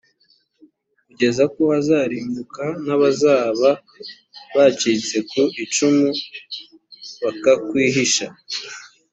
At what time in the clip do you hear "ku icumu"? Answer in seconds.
5.29-6.07